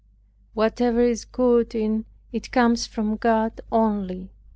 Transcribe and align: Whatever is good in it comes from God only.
Whatever 0.55 1.01
is 1.01 1.25
good 1.25 1.75
in 1.75 2.05
it 2.31 2.49
comes 2.49 2.87
from 2.87 3.17
God 3.17 3.61
only. 3.71 4.31